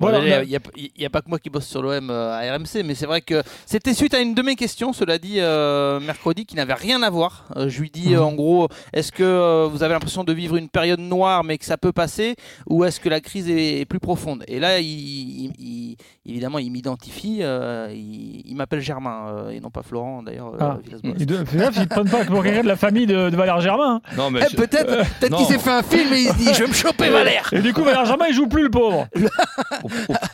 Voilà, 0.00 0.18
Bon, 0.18 0.24
il 0.26 0.32
a- 0.32 0.44
n'y 0.44 0.56
a, 0.56 0.60
il 0.76 0.90
y 1.02 1.04
a 1.06 1.10
pas 1.10 1.20
que 1.20 1.28
moi 1.28 1.38
qui 1.38 1.50
bosse 1.50 1.66
sur 1.66 1.82
l'OM 1.82 2.10
euh, 2.10 2.32
à 2.32 2.56
RMC, 2.56 2.82
mais 2.84 2.94
c'est 2.94 3.06
vrai 3.06 3.20
que 3.20 3.42
c'était 3.66 3.94
suite 3.94 4.14
à 4.14 4.20
une 4.20 4.34
de 4.34 4.42
mes 4.42 4.56
questions, 4.56 4.92
cela 4.92 5.18
dit, 5.18 5.36
euh, 5.38 6.00
mercredi, 6.00 6.46
qui 6.46 6.56
n'avait 6.56 6.74
rien 6.74 7.02
à 7.02 7.10
voir. 7.10 7.44
Euh, 7.56 7.68
je 7.68 7.80
lui 7.80 7.90
dis 7.90 8.14
Mhm. 8.14 8.22
en 8.22 8.32
gros, 8.32 8.68
est-ce 8.92 9.12
que 9.12 9.22
euh, 9.22 9.68
vous 9.70 9.82
avez 9.82 9.92
l'impression 9.94 10.24
de 10.24 10.32
vivre 10.32 10.56
une 10.56 10.68
période 10.68 11.00
noire 11.00 11.44
mais 11.44 11.58
que 11.58 11.64
ça 11.64 11.76
peut 11.76 11.92
passer, 11.92 12.34
ou 12.66 12.84
est-ce 12.84 12.98
que 12.98 13.08
la 13.08 13.20
crise 13.20 13.48
est, 13.50 13.80
est 13.80 13.84
plus 13.84 14.00
profonde? 14.00 14.42
Et 14.48 14.58
là, 14.58 14.80
il, 14.80 14.86
il- 14.88 15.52
il- 15.58 15.96
évidemment, 16.26 16.58
il 16.58 16.70
m'identifie, 16.72 17.38
euh, 17.42 17.88
il, 17.92 18.42
il 18.46 18.56
m'appelle 18.56 18.80
Germain, 18.80 19.26
euh, 19.28 19.50
et 19.50 19.60
non 19.60 19.70
pas 19.70 19.82
Florent 19.82 20.22
d'ailleurs. 20.22 20.54
euh, 20.54 20.58
Ah, 20.60 20.78
ils 21.18 21.26
ne 21.26 21.84
prennent 21.86 22.08
pas 22.08 22.24
pour 22.24 22.42
quelqu'un 22.42 22.62
de 22.62 22.68
la 22.68 22.76
famille 22.76 23.06
de, 23.06 23.28
de 23.30 23.36
Valère 23.36 23.60
Germain. 23.60 24.00
hein. 24.04 24.14
Non, 24.16 24.30
mais 24.30 24.40
Eh, 24.44 24.50
je- 24.50 24.56
peut-être 24.56 24.86
peut-être 25.18 25.30
non. 25.30 25.36
qu'il 25.38 25.46
s'est 25.46 25.58
fait 25.58 25.70
un 25.70 25.82
film 25.82 26.12
et 26.14 26.20
il 26.22 26.28
se 26.28 26.34
dit 26.36 26.48
je 26.54 26.60
vais 26.64 26.68
me 26.68 26.72
choper 26.72 27.08
Valère 27.10 27.48
Et 27.52 27.60
du 27.60 27.72
coup, 27.74 27.82
Valère 27.82 28.04
Germain, 28.06 28.26
il 28.28 28.34
joue 28.34 28.46
plus 28.48 28.62
le 28.62 28.70
pauvre. 28.70 29.06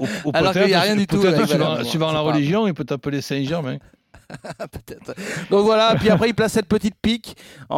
Ou- 0.01 0.07
ou 0.27 0.31
Alors 0.35 0.53
qu'il 0.53 0.63
y 0.63 0.65
a 0.65 0.81
peut-être- 0.81 0.83
rien 0.83 0.97
du 0.97 1.07
tout 1.07 1.21
suivant, 1.21 2.09
c'est 2.09 2.15
la 2.15 2.21
religion, 2.21 2.67
il 2.67 2.75
peut 2.75 2.85
t'appeler 2.85 3.21
Saint-Germain. 3.21 3.79
Peut-être. 4.73 5.15
Donc 5.51 5.65
voilà, 5.67 5.95
puis 5.97 6.11
après 6.11 6.29
il 6.31 6.35
place 6.35 6.53
cette 6.55 6.67
petite 6.67 6.97
pique 7.01 7.37
en, 7.69 7.77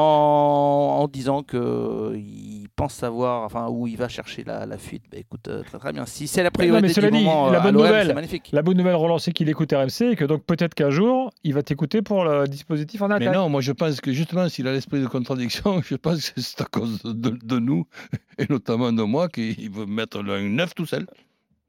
en 1.03 1.07
disant 1.09 1.43
que 1.43 2.15
il 2.17 2.69
pense 2.75 2.95
savoir, 2.95 3.43
enfin 3.45 3.67
où 3.69 3.87
il 3.87 3.99
va 3.99 4.09
chercher 4.09 4.45
la, 4.45 4.65
la 4.65 4.79
fuite. 4.79 5.03
Bah, 5.13 5.19
écoute, 5.19 5.47
euh, 5.49 5.63
très 5.63 5.79
très 5.79 5.93
bien. 5.93 6.07
Si 6.07 6.27
c'est 6.27 6.43
la 6.43 6.49
non, 6.49 6.53
priorité 6.55 6.87
mais 6.87 6.93
cela 6.95 7.11
du 7.11 7.19
dit, 7.19 7.25
moment 7.25 7.51
la 7.51 7.59
euh, 7.59 7.61
à 7.61 7.65
bonne 7.65 7.75
nouvelle- 7.75 8.07
c'est 8.07 8.15
magnifique. 8.15 8.49
La 8.53 8.63
bonne 8.63 8.79
nouvelle 8.79 8.95
relancée 8.95 9.33
qu'il 9.33 9.49
écoute 9.51 9.71
RMC 9.73 10.13
et 10.13 10.17
que 10.17 10.25
donc 10.25 10.43
peut-être 10.45 10.75
qu'un 10.75 10.89
jour, 10.91 11.31
il 11.45 11.53
va 11.53 11.63
t'écouter 11.63 12.01
pour 12.01 12.25
le 12.25 12.47
dispositif 12.47 13.03
en 13.03 13.09
Mais 13.09 13.17
attaque. 13.17 13.35
non, 13.35 13.51
moi 13.51 13.61
je 13.61 13.73
pense 13.73 14.01
que 14.01 14.13
justement, 14.13 14.49
s'il 14.49 14.67
a 14.69 14.73
l'esprit 14.73 15.03
de 15.03 15.07
contradiction, 15.07 15.83
je 15.87 15.97
pense 15.97 16.31
que 16.31 16.41
c'est 16.41 16.63
à 16.63 16.65
cause 16.65 17.03
de, 17.03 17.37
de 17.43 17.59
nous, 17.59 17.85
et 18.39 18.47
notamment 18.49 18.91
de 18.91 19.03
moi, 19.03 19.29
qu'il 19.29 19.71
veut 19.71 19.85
mettre 19.87 20.23
le 20.23 20.41
9 20.49 20.75
tout 20.75 20.87
seul. 20.87 21.07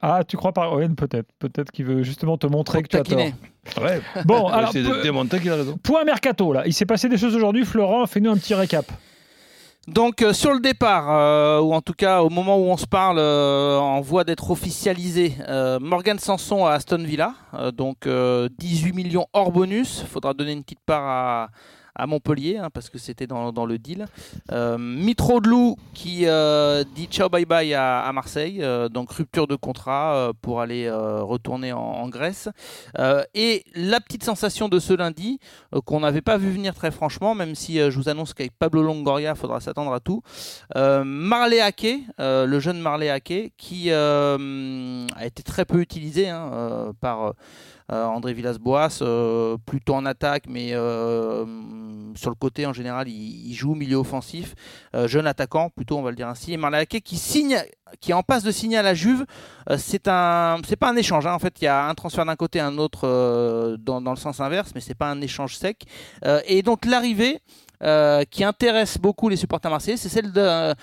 Ah, 0.01 0.23
tu 0.25 0.37
crois 0.37 0.53
pas 0.53 0.69
Owen 0.71 0.95
Peut-être. 0.95 1.27
Peut-être 1.39 1.71
qu'il 1.71 1.85
veut 1.85 2.03
justement 2.03 2.37
te 2.37 2.47
montrer 2.47 2.81
que 2.83 2.87
tu 2.87 2.97
as 2.97 3.03
tort. 3.03 3.17
Ouais. 3.19 4.01
Bon, 4.25 4.47
alors, 4.47 4.71
c'est 4.71 4.81
de 4.81 5.01
démontrer 5.03 5.39
qu'il 5.39 5.51
a 5.51 5.55
raison. 5.55 5.77
point 5.83 6.03
mercato, 6.05 6.53
là. 6.53 6.63
Il 6.65 6.73
s'est 6.73 6.85
passé 6.85 7.09
des 7.09 7.17
choses 7.17 7.35
aujourd'hui. 7.35 7.65
Florent, 7.65 8.05
fais-nous 8.07 8.31
un 8.31 8.37
petit 8.37 8.53
récap. 8.53 8.85
Donc 9.87 10.21
euh, 10.21 10.33
sur 10.33 10.53
le 10.53 10.59
départ, 10.59 11.07
euh, 11.09 11.61
ou 11.61 11.73
en 11.73 11.81
tout 11.81 11.93
cas 11.93 12.21
au 12.21 12.29
moment 12.29 12.57
où 12.57 12.65
on 12.65 12.77
se 12.77 12.85
parle, 12.85 13.17
euh, 13.17 13.77
en 13.79 14.01
voie 14.01 14.23
d'être 14.23 14.51
officialisé, 14.51 15.33
euh, 15.47 15.79
Morgan 15.79 16.19
Sanson 16.19 16.65
à 16.65 16.73
Aston 16.73 17.03
Villa, 17.03 17.33
euh, 17.55 17.71
donc 17.71 18.05
euh, 18.05 18.49
18 18.59 18.93
millions 18.93 19.25
hors 19.33 19.51
bonus. 19.51 20.03
Faudra 20.07 20.33
donner 20.35 20.51
une 20.51 20.63
petite 20.63 20.81
part 20.85 21.03
à, 21.07 21.49
à 21.99 22.07
Montpellier 22.07 22.57
hein, 22.57 22.69
parce 22.73 22.89
que 22.89 22.97
c'était 22.97 23.27
dans, 23.27 23.65
le 23.65 23.77
deal. 23.77 24.05
Euh, 24.51 24.77
Mitroglou 24.77 25.75
qui 25.93 26.21
euh, 26.25 26.83
dit 26.95 27.05
ciao 27.05 27.29
bye 27.29 27.45
bye 27.45 27.73
à, 27.73 28.09
Marseille, 28.13 28.59
euh, 28.61 28.87
donc 28.87 29.11
rupture 29.11 29.47
de 29.47 29.55
contrat 29.55 30.15
euh, 30.15 30.33
pour 30.41 30.61
aller 30.61 30.89
retourner 30.89 31.73
en, 31.73 32.07
Grèce. 32.09 32.49
Et 33.35 33.63
la 33.75 33.99
petite 33.99 34.23
sensation 34.23 34.69
de 34.69 34.79
ce 34.79 34.93
lundi 34.93 35.39
qu'on 35.85 35.99
n'avait 35.99 36.21
pas 36.21 36.37
vu 36.37 36.49
venir 36.49 36.73
très 36.73 36.89
franchement, 36.89 37.35
même 37.35 37.53
si 37.53 37.77
je 37.77 37.95
vous 37.95 38.09
annonce 38.09 38.33
qu'avec 38.33 38.53
Pablo 38.57 38.81
Longoria, 38.81 39.31
il 39.31 39.37
faudra 39.37 39.59
s'attendre 39.59 39.93
à 39.93 39.99
tout. 39.99 40.23
Marley 40.75 41.59
le 42.17 42.59
jeune 42.59 42.79
Marley 42.79 43.21
qui 43.57 43.91
a 43.91 44.37
été 45.23 45.43
très 45.43 45.65
peu 45.65 45.81
utilisé 45.81 46.29
hein, 46.29 46.93
par 46.99 47.33
André 47.89 48.33
Villas-Boas, 48.33 48.99
euh, 49.01 49.57
plutôt 49.65 49.95
en 49.95 50.05
attaque, 50.05 50.43
mais 50.47 50.73
euh, 50.73 51.45
sur 52.15 52.29
le 52.29 52.35
côté 52.35 52.65
en 52.65 52.73
général, 52.73 53.07
il, 53.07 53.53
joue 53.53 53.75
milieu 53.75 53.97
offensif, 53.97 54.55
euh, 54.95 55.07
jeune 55.07 55.27
attaquant, 55.27 55.69
plutôt 55.69 55.97
on 55.97 56.01
va 56.01 56.11
le 56.11 56.15
dire 56.15 56.27
ainsi. 56.27 56.53
Et 56.53 56.59
Ake 56.63 57.01
qui 57.03 57.17
signe, 57.17 57.57
qui 57.99 58.11
est 58.11 58.13
en 58.13 58.23
passe 58.23 58.43
de 58.43 58.51
signer 58.51 58.77
à 58.77 58.83
la 58.83 58.93
Juve, 58.93 59.25
euh, 59.69 59.77
c'est 59.77 60.07
un, 60.07 60.57
c'est 60.67 60.75
pas 60.75 60.89
un 60.89 60.95
échange. 60.95 61.25
hein. 61.25 61.33
En 61.33 61.39
fait, 61.39 61.61
il 61.61 61.65
y 61.65 61.67
a 61.67 61.87
un 61.87 61.93
transfert 61.95 62.25
d'un 62.25 62.35
côté, 62.35 62.59
un 62.59 62.77
autre 62.77 63.07
euh, 63.07 63.77
dans, 63.77 63.99
le 63.99 64.15
sens 64.17 64.39
inverse, 64.39 64.71
mais 64.75 64.81
c'est 64.81 64.95
pas 64.95 65.09
un 65.09 65.21
échange 65.21 65.57
sec. 65.57 65.83
Euh, 66.25 66.41
et 66.45 66.61
donc 66.61 66.85
l'arrivée. 66.85 67.39
euh, 67.81 68.23
qui 68.29 68.43
intéresse 68.43 68.97
beaucoup 68.97 69.29
les 69.29 69.37
supporters 69.37 69.71
marseillais, 69.71 69.95
c'est 69.95 70.09
celle 70.09 70.33
euh, 70.35 70.73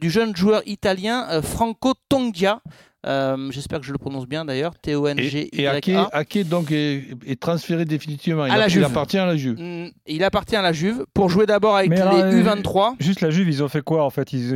du 0.00 0.10
jeune 0.10 0.34
joueur 0.34 0.62
italien 0.66 1.28
euh, 1.30 1.42
Franco 1.42 1.94
Tongia. 2.08 2.60
Euh, 3.06 3.50
J'espère 3.50 3.80
que 3.80 3.86
je 3.86 3.92
le 3.92 3.98
prononce 3.98 4.26
bien 4.26 4.44
d'ailleurs. 4.44 4.72
Et, 4.74 4.90
et 4.90 4.92
T-O-N-G-Y-A. 4.92 5.72
Ake, 5.72 5.90
Ake, 6.12 6.48
donc 6.48 6.70
est, 6.70 7.04
est 7.26 7.40
transféré 7.40 7.84
définitivement. 7.86 8.44
Il, 8.46 8.52
À 8.52 8.56
la 8.58 8.64
a- 8.64 8.68
il 8.68 8.84
appartient 8.84 9.16
à 9.18 9.24
la 9.26 9.36
Juve. 9.36 9.58
Mm, 9.58 9.88
Il 10.06 10.22
appartient 10.24 10.56
à 10.56 10.62
la 10.62 10.72
Juve 10.72 11.06
pour 11.14 11.30
jouer 11.30 11.46
d'abord 11.46 11.76
avec 11.76 11.88
Mais 11.90 11.96
les 11.96 12.02
alors, 12.02 12.14
euh, 12.16 12.42
U23. 12.42 12.94
Juste 13.00 13.20
la 13.22 13.30
Juve, 13.30 13.48
ils 13.48 13.62
ont 13.62 13.68
fait 13.68 13.80
quoi 13.82 14.04
en 14.04 14.10
fait? 14.10 14.32
Ils, 14.34 14.54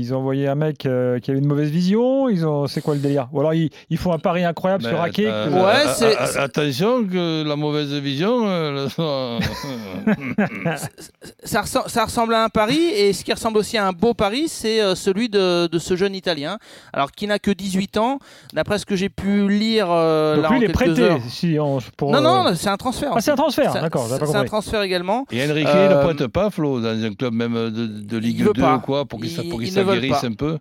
ils 0.00 0.14
ont 0.14 0.18
envoyé 0.18 0.46
un 0.46 0.54
mec 0.54 0.86
euh, 0.86 1.18
qui 1.18 1.30
avait 1.30 1.40
une 1.40 1.46
mauvaise 1.48 1.70
vision? 1.70 2.28
Ils 2.28 2.46
ont, 2.46 2.66
c'est 2.68 2.80
quoi 2.80 2.94
le 2.94 3.00
délire? 3.00 3.28
Ou 3.32 3.40
alors 3.40 3.54
ils, 3.54 3.70
ils 3.90 3.98
font 3.98 4.12
un 4.12 4.18
pari 4.18 4.44
incroyable 4.44 4.84
Mais, 4.84 4.90
sur 4.90 5.00
Ake. 5.00 5.18
euh, 5.20 5.46
que- 5.48 5.54
Ouais, 5.54 6.14
a- 6.14 6.22
a- 6.40 6.42
Attention 6.44 7.04
que 7.06 7.42
la 7.46 7.56
mauvaise 7.56 7.92
vision. 7.94 8.46
euh, 8.48 8.88
ça, 11.44 11.60
ressemble, 11.62 11.90
ça 11.90 12.04
ressemble 12.04 12.34
à 12.34 12.44
un 12.44 12.48
pari 12.48 12.78
et 12.78 13.12
ce 13.12 13.24
qui 13.24 13.32
ressemble 13.32 13.58
aussi 13.58 13.76
à 13.76 13.86
un 13.86 13.92
beau 13.92 14.14
pari, 14.14 14.48
c'est 14.48 14.94
celui 14.94 15.28
de, 15.28 15.66
de 15.66 15.78
ce 15.78 15.96
jeune 15.96 16.14
Italien. 16.14 16.58
Alors 16.92 17.10
qui 17.12 17.26
n'a 17.26 17.38
que 17.38 17.50
18 17.64 17.96
ans, 17.96 18.18
d'après 18.52 18.78
ce 18.78 18.86
que 18.86 18.94
j'ai 18.96 19.08
pu 19.08 19.48
lire 19.48 19.86
euh, 19.90 20.36
Donc 20.36 20.42
là 20.44 20.48
lui, 20.50 20.54
en 20.56 20.58
il 20.60 20.64
est 20.64 20.66
quelques 20.66 20.76
prêté. 20.76 21.02
heures. 21.02 21.18
Si 21.28 21.56
on, 21.58 21.78
pour, 21.96 22.12
Non, 22.12 22.18
euh, 22.18 22.20
non, 22.50 22.54
c'est 22.54 22.68
un 22.68 22.76
transfert. 22.76 23.12
Ah, 23.14 23.20
c'est 23.20 23.30
un 23.30 23.36
transfert, 23.36 23.72
C'est- 23.72 23.80
d'accord, 23.80 24.06
j'avais 24.08 24.20
pas 24.20 24.26
C'est 24.26 24.32
un 24.32 24.34
compris. 24.40 24.48
transfert 24.48 24.82
également. 24.82 25.24
Et 25.32 25.42
Enrique 25.50 25.66
Euh, 25.68 25.96
ne 25.98 26.02
pointe 26.02 26.26
pas, 26.28 26.50
Flo, 26.50 26.80
dans 26.80 26.88
un 27.04 27.14
club 27.14 27.34
même 27.34 27.54
de, 27.54 27.86
de 27.86 28.18
Ligue 28.18 28.38
il 28.38 28.44
veut 28.44 28.52
2 28.52 28.60
pas. 28.62 28.76
ou 28.76 28.80
quoi, 28.80 29.04
pour 29.04 29.20
qu'il 29.20 29.30
Il- 29.30 29.36
ne 29.38 30.08
pas. 30.10 30.26
un 30.26 30.32
peu. 30.32 30.58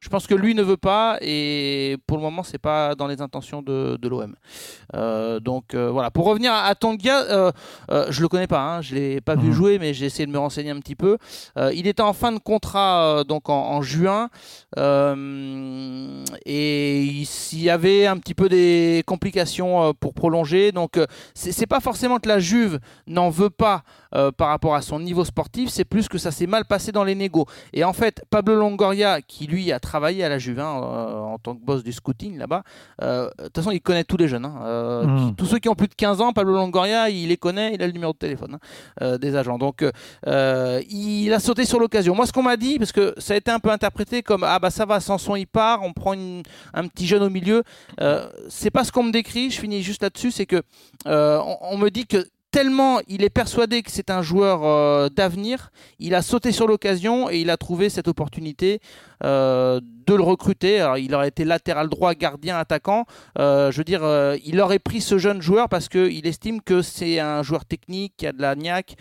Je 0.00 0.08
pense 0.08 0.26
que 0.26 0.34
lui 0.34 0.54
ne 0.54 0.62
veut 0.62 0.78
pas 0.78 1.18
et 1.20 1.96
pour 2.06 2.16
le 2.16 2.22
moment 2.22 2.42
c'est 2.42 2.58
pas 2.58 2.94
dans 2.94 3.06
les 3.06 3.20
intentions 3.20 3.60
de, 3.60 3.98
de 4.00 4.08
l'OM. 4.08 4.34
Euh, 4.94 5.40
donc 5.40 5.74
euh, 5.74 5.90
voilà. 5.90 6.10
Pour 6.10 6.24
revenir 6.24 6.52
à, 6.52 6.64
à 6.64 6.74
Tonga, 6.74 7.22
euh, 7.24 7.52
euh, 7.90 8.06
je 8.10 8.22
le 8.22 8.28
connais 8.28 8.46
pas, 8.46 8.60
hein, 8.62 8.80
je 8.80 8.94
l'ai 8.94 9.20
pas 9.20 9.34
vu 9.36 9.48
Mhm. 9.48 9.52
jouer, 9.52 9.78
mais 9.78 9.92
j'ai 9.92 10.06
essayé 10.06 10.24
de 10.26 10.32
me 10.32 10.38
renseigner 10.38 10.70
un 10.70 10.80
petit 10.80 10.94
peu. 10.96 11.18
Il 11.74 11.86
était 11.86 12.02
en 12.02 12.12
fin 12.14 12.32
de 12.32 12.38
contrat 12.38 13.24
donc 13.28 13.48
en, 13.50 13.54
en 13.72 13.82
juin 13.82 14.30
et 16.46 16.98
il 17.52 17.60
y 17.62 17.70
avait 17.70 18.06
un 18.06 18.16
petit 18.16 18.34
peu 18.34 18.48
des 18.48 19.02
complications 19.06 19.92
pour 19.94 20.14
prolonger. 20.14 20.72
Donc 20.72 20.98
c'est 21.34 21.66
pas 21.66 21.80
forcément 21.80 22.18
que 22.18 22.28
la 22.28 22.38
Juve 22.38 22.78
n'en 23.06 23.30
veut 23.30 23.50
pas 23.50 23.82
par 24.36 24.48
rapport 24.48 24.74
à 24.74 24.82
son 24.82 24.98
niveau 24.98 25.24
sportif, 25.24 25.68
c'est 25.70 25.84
plus 25.84 26.08
que 26.08 26.18
ça 26.18 26.30
s'est 26.30 26.46
mal 26.46 26.64
passé 26.64 26.90
dans 26.92 27.04
les 27.04 27.14
négos. 27.14 27.46
Et 27.72 27.84
en 27.84 27.92
fait, 27.92 28.22
Pablo 28.30 28.54
Longoria, 28.56 29.20
qui 29.22 29.46
lui 29.46 29.70
a 29.72 29.78
travaillé 29.90 30.22
à 30.22 30.28
la 30.28 30.38
Juve 30.38 30.60
hein, 30.60 30.80
euh, 30.84 31.18
en 31.34 31.38
tant 31.38 31.56
que 31.56 31.64
boss 31.64 31.82
du 31.82 31.92
scouting 31.92 32.38
là-bas. 32.38 32.62
Euh, 33.02 33.28
De 33.38 33.44
toute 33.44 33.56
façon, 33.56 33.72
il 33.72 33.80
connaît 33.80 34.04
tous 34.04 34.16
les 34.16 34.28
jeunes. 34.28 34.44
hein. 34.44 34.54
Euh, 34.62 35.04
Mm. 35.04 35.34
Tous 35.36 35.46
ceux 35.46 35.58
qui 35.58 35.68
ont 35.68 35.74
plus 35.74 35.88
de 35.88 35.94
15 35.94 36.20
ans, 36.20 36.32
Pablo 36.32 36.52
Longoria, 36.54 37.10
il 37.10 37.28
les 37.28 37.36
connaît, 37.36 37.74
il 37.74 37.82
a 37.82 37.86
le 37.86 37.92
numéro 37.92 38.12
de 38.12 38.18
téléphone 38.18 38.58
hein, 39.00 39.16
des 39.18 39.34
agents. 39.34 39.58
Donc, 39.58 39.84
il 40.88 41.32
a 41.32 41.40
sauté 41.40 41.64
sur 41.64 41.78
l'occasion. 41.80 42.14
Moi, 42.14 42.26
ce 42.26 42.32
qu'on 42.32 42.42
m'a 42.42 42.56
dit, 42.56 42.78
parce 42.78 42.92
que 42.92 43.14
ça 43.18 43.34
a 43.34 43.36
été 43.36 43.50
un 43.50 43.58
peu 43.58 43.70
interprété 43.70 44.22
comme 44.22 44.44
ah 44.44 44.58
bah 44.58 44.70
ça 44.70 44.84
va, 44.86 45.00
Sanson 45.00 45.34
il 45.36 45.46
part, 45.46 45.82
on 45.82 45.92
prend 45.92 46.12
une- 46.14 46.42
un 46.74 46.86
petit 46.88 47.06
jeune 47.06 47.22
au 47.22 47.30
milieu. 47.30 47.62
C'est 48.48 48.70
pas 48.70 48.84
ce 48.84 48.92
qu'on 48.92 49.02
me 49.04 49.12
décrit. 49.12 49.50
Je 49.50 49.60
finis 49.60 49.82
juste 49.82 50.02
là-dessus, 50.02 50.30
c'est 50.30 50.46
que 50.46 50.62
on, 51.06 51.56
on 51.62 51.78
me 51.78 51.88
dit 51.90 52.06
que 52.06 52.24
tellement 52.50 53.00
il 53.08 53.22
est 53.22 53.30
persuadé 53.30 53.82
que 53.82 53.90
c'est 53.90 54.10
un 54.10 54.22
joueur 54.22 54.64
euh, 54.64 55.08
d'avenir, 55.08 55.70
il 55.98 56.14
a 56.14 56.22
sauté 56.22 56.52
sur 56.52 56.66
l'occasion 56.66 57.30
et 57.30 57.40
il 57.40 57.50
a 57.50 57.56
trouvé 57.56 57.88
cette 57.88 58.08
opportunité 58.08 58.80
euh, 59.22 59.80
de 60.06 60.14
le 60.14 60.22
recruter. 60.22 60.80
Alors, 60.80 60.98
il 60.98 61.14
aurait 61.14 61.28
été 61.28 61.44
latéral 61.44 61.88
droit, 61.88 62.14
gardien, 62.14 62.56
attaquant. 62.58 63.04
Euh, 63.38 63.70
je 63.70 63.76
veux 63.76 63.84
dire, 63.84 64.00
il 64.44 64.58
aurait 64.60 64.78
pris 64.78 65.00
ce 65.00 65.18
jeune 65.18 65.40
joueur 65.40 65.68
parce 65.68 65.88
qu'il 65.88 66.26
estime 66.26 66.60
que 66.62 66.82
c'est 66.82 67.20
un 67.20 67.42
joueur 67.42 67.64
technique, 67.64 68.14
qui 68.16 68.26
a 68.26 68.32
de 68.32 68.40
la 68.40 68.56
niaque, 68.56 68.96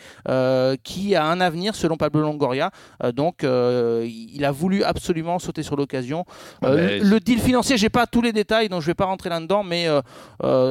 qui 0.84 1.16
a 1.16 1.26
un 1.26 1.42
avenir 1.42 1.74
selon 1.74 1.96
Pablo 1.98 2.22
Longoria. 2.22 2.70
Donc, 3.16 3.44
il 3.44 4.46
a 4.46 4.52
voulu 4.52 4.84
absolument 4.84 5.40
sauter 5.40 5.64
sur 5.64 5.78
l'occasion. 5.78 6.26
Ah, 6.62 6.72
mais 6.76 7.00
le 7.00 7.20
deal 7.20 7.40
financier, 7.40 7.78
j'ai 7.78 7.90
pas 7.90 8.06
tous 8.06 8.22
les 8.22 8.34
détails, 8.34 8.70
donc 8.70 8.82
je 8.82 8.88
vais 8.88 8.94
pas 8.94 9.06
rentrer 9.06 9.30
là-dedans, 9.30 9.64
mais 9.64 9.88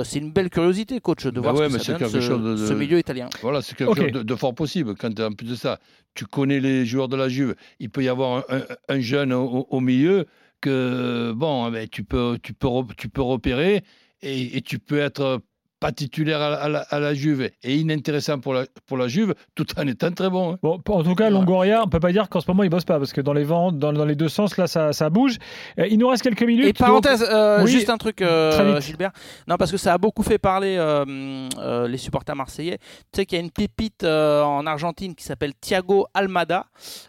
c'est 0.05 0.19
une 0.19 0.31
belle 0.31 0.51
curiosité, 0.51 1.01
coach, 1.01 1.25
de 1.25 1.31
Ben 1.33 1.41
voir 1.41 1.55
ouais, 1.57 1.71
ce 1.71 1.79
que 1.79 1.83
ça 1.83 1.93
donne, 1.95 2.09
ce, 2.11 2.33
de- 2.68 2.68
ce 2.69 2.75
milieu 2.75 2.99
italien. 2.99 3.29
Voilà, 3.43 3.63
c'est 3.63 3.77
quelque 3.77 3.95
chose 3.95 4.13
de, 4.13 4.23
de 4.23 4.35
fort 4.35 4.55
possible. 4.55 4.95
Quand 4.95 5.19
en 5.21 5.33
plus 5.33 5.49
de 5.49 5.55
ça, 5.55 5.79
tu 6.15 6.25
connais 6.27 6.61
les 6.61 6.85
joueurs 6.87 7.09
de 7.09 7.17
la 7.17 7.29
Juve, 7.29 7.55
il 7.81 7.91
peut 7.91 8.03
y 8.03 8.09
avoir 8.09 8.45
un, 8.51 8.57
un- 8.59 8.65
un 8.97 9.01
jeune 9.01 9.33
au, 9.33 9.67
au 9.71 9.81
milieu 9.81 10.27
que 10.61 11.33
bon, 11.37 11.71
ben, 11.71 11.89
tu 11.89 12.05
peux, 12.05 12.39
tu 12.43 12.53
peux, 12.53 12.69
tu 12.97 13.09
peux 13.09 13.23
repérer 13.23 13.83
et, 14.23 14.57
et 14.57 14.61
tu 14.63 14.79
peux 14.79 14.99
être 14.99 15.41
pas 15.81 15.93
titulaire 15.93 16.41
à, 16.41 16.51
la- 16.51 16.57
à 16.57 16.69
la, 16.69 16.81
à 16.91 16.99
la 17.01 17.15
Juve 17.15 17.51
et 17.63 17.77
inintéressant 17.77 18.39
pour 18.41 18.53
la, 18.55 18.65
pour 18.87 18.97
la 18.97 19.07
Juve, 19.09 19.35
tout 19.55 19.67
en 19.79 19.87
étant 19.87 20.11
très 20.13 20.29
bon. 20.29 20.55
hein. 20.55 20.59
Bon, 20.63 20.81
en 20.89 21.03
tout 21.05 21.15
cas, 21.15 21.31
Longoria, 21.31 21.83
on 21.85 21.89
peut 21.89 22.01
pas 22.01 22.11
dire 22.13 22.29
qu'en 22.29 22.41
ce 22.41 22.51
moment 22.51 22.63
il 22.65 22.69
bosse 22.71 22.85
pas 22.85 22.99
parce 22.99 23.13
que 23.13 23.21
dans 23.21 23.33
les 23.33 23.45
ventes, 23.45 23.79
dans, 23.79 23.93
dans 23.93 24.05
les 24.05 24.17
deux 24.17 24.29
sens, 24.29 24.57
là, 24.57 24.67
ça, 24.67 24.93
ça 24.93 25.09
bouge. 25.11 25.37
Euh, 25.79 25.87
il 25.89 25.99
nous 25.99 26.09
reste 26.09 26.23
quelques 26.23 26.43
minutes. 26.43 26.67
Et 26.67 26.73
parenthèse, 26.73 27.25
euh, 27.31 27.63
Oui, 27.63 27.71
juste 27.71 27.91
un 27.91 27.97
truc, 27.99 28.23
euh. 28.23 28.81
Gilbert. 28.81 29.13
Non, 29.47 29.57
parce 29.57 29.71
que 29.71 29.77
ça 29.77 29.95
a 29.95 29.99
beaucoup 29.99 30.23
fait 30.23 30.39
parler 30.39 30.77
euh, 30.79 31.05
euh, 31.59 31.87
les 31.89 31.99
supporters 31.99 32.35
marseillais. 32.37 32.79
Tu 33.13 33.17
sais 33.21 33.27
qu'il 33.27 33.39
y 33.39 33.41
a 33.41 33.45
une 33.45 33.51
pépite 33.51 34.05
euh, 34.05 34.43
en 34.43 34.67
Argentine 34.67 35.15
qui 35.15 35.25
s'appelle 35.25 35.53
Thiago 35.61 36.07
Almada, 36.15 36.67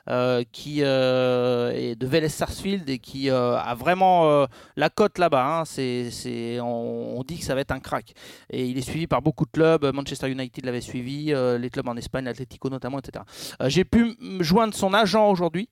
euh, 0.09 0.43
qui 0.51 0.79
euh, 0.83 1.71
est 1.71 1.95
de 1.95 2.05
Vélez 2.07 2.29
Sarsfield 2.29 2.89
et 2.89 2.99
qui 2.99 3.29
euh, 3.29 3.55
a 3.57 3.73
vraiment 3.75 4.29
euh, 4.29 4.45
la 4.75 4.89
cote 4.89 5.17
là-bas. 5.17 5.43
hein. 5.59 5.63
C'est, 5.65 6.09
c'est, 6.11 6.59
on, 6.59 7.17
on 7.19 7.23
dit 7.23 7.39
que 7.39 7.45
ça 7.45 7.55
va 7.55 7.61
être 7.61 7.71
un 7.71 7.79
crack. 7.79 8.13
Et 8.51 8.58
il 8.67 8.77
est 8.77 8.81
suivi 8.81 9.07
par 9.07 9.21
beaucoup 9.21 9.45
de 9.45 9.51
clubs. 9.51 9.85
Manchester 9.93 10.29
United 10.29 10.65
l'avait 10.65 10.81
suivi, 10.81 11.33
euh, 11.33 11.57
les 11.57 11.69
clubs 11.69 11.87
en 11.87 11.95
Espagne, 11.97 12.25
l'Atlético 12.25 12.69
notamment, 12.69 12.99
etc. 12.99 13.23
Euh, 13.61 13.69
j'ai 13.69 13.85
pu 13.85 14.15
me 14.19 14.43
joindre 14.43 14.73
son 14.73 14.93
agent 14.93 15.29
aujourd'hui, 15.29 15.69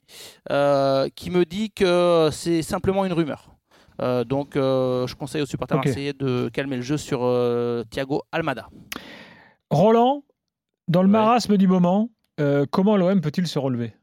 euh, 0.52 1.10
qui 1.16 1.30
me 1.32 1.46
dit 1.46 1.72
que 1.72 2.30
c'est 2.32 2.62
simplement 2.62 3.06
une 3.06 3.14
rumeur. 3.14 3.54
Euh, 4.02 4.24
donc, 4.24 4.56
euh, 4.56 5.08
je 5.08 5.16
conseille 5.16 5.42
aux 5.42 5.46
supporters 5.48 5.78
Ok. 5.80 5.86
marseillais 5.86 6.14
de 6.14 6.50
calmer 6.54 6.76
le 6.76 6.84
jeu 6.84 6.98
sur 6.98 7.22
euh, 7.24 7.84
Thiago 7.90 8.22
Almada. 8.32 8.70
Roland, 9.70 10.24
dans 10.88 11.02
le 11.02 11.08
Ouais. 11.08 11.14
marasme 11.14 11.58
du 11.58 11.68
moment, 11.68 12.10
euh, 12.40 12.66
comment 12.70 12.96
l'OM 12.98 13.20
peut-il 13.22 13.48
se 13.48 13.60
relever? 13.60 13.94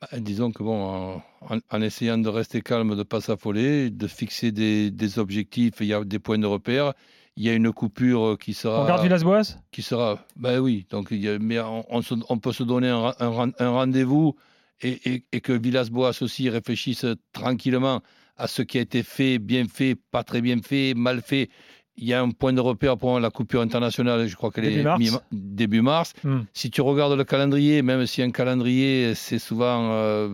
Bah, 0.00 0.08
disons 0.18 0.50
que 0.52 0.62
bon, 0.62 0.82
en, 0.84 1.22
en- 1.54 1.58
en 1.70 1.80
essayant 1.82 2.18
de 2.18 2.28
rester 2.28 2.60
calme, 2.60 2.90
de 2.90 2.96
ne 2.96 3.02
pas 3.02 3.20
s'affoler, 3.20 3.88
de 3.90 4.06
fixer 4.06 4.52
des, 4.52 4.90
des 4.90 5.18
objectifs, 5.18 5.74
il 5.80 5.86
y 5.86 5.94
a 5.94 6.04
des 6.04 6.18
points 6.18 6.38
de 6.38 6.46
repère. 6.46 6.92
Il 7.36 7.44
y 7.44 7.50
a 7.50 7.52
une 7.54 7.70
coupure 7.72 8.38
qui 8.40 8.54
sera. 8.54 8.82
On 8.82 8.86
garde 8.86 9.02
Villas-Boas 9.02 9.58
qui 9.70 9.82
sera. 9.82 10.24
Ben 10.36 10.58
oui, 10.58 10.86
donc 10.90 11.08
il 11.10 11.18
y 11.22 11.28
a- 11.28 11.38
mais 11.38 11.60
on, 11.60 11.84
on 11.94 12.00
se- 12.02 12.14
on 12.30 12.38
peut 12.38 12.52
se 12.52 12.62
donner 12.62 12.88
un 12.88 13.70
rendez-vous 13.70 14.36
et, 14.80 15.12
et- 15.14 15.24
et 15.32 15.40
que 15.42 15.52
Villas-Boas 15.52 16.12
aussi 16.22 16.48
réfléchisse 16.48 17.04
tranquillement 17.32 18.00
à 18.36 18.46
ce 18.46 18.62
qui 18.62 18.78
a 18.78 18.80
été 18.82 19.02
fait, 19.02 19.38
bien 19.38 19.66
fait, 19.66 19.96
pas 20.10 20.24
très 20.24 20.40
bien 20.40 20.58
fait, 20.62 20.94
mal 20.94 21.20
fait. 21.22 21.50
Il 21.98 22.06
y 22.06 22.12
a 22.12 22.20
un 22.20 22.30
point 22.30 22.52
de 22.52 22.60
repère 22.60 22.98
pour 22.98 23.18
la 23.20 23.30
coupure 23.30 23.62
internationale, 23.62 24.26
je 24.26 24.36
crois 24.36 24.50
qu'elle 24.50 24.66
est 24.66 24.82
mars. 24.82 24.98
début 25.32 25.80
mars. 25.80 26.12
Hmm. 26.24 26.40
Si 26.52 26.70
tu 26.70 26.82
regardes 26.82 27.16
le 27.16 27.24
calendrier, 27.24 27.80
même 27.82 28.04
si 28.06 28.20
un 28.22 28.30
calendrier, 28.30 29.14
c'est 29.14 29.38
souvent 29.38 29.92
euh, 29.92 30.28